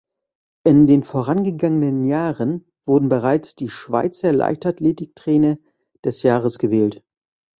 [0.63, 5.59] In den vorangegangenen Jahren wurden bereits die "Schweizer Leichtathletik-Trainer
[6.03, 7.03] des Jahres" gewählt.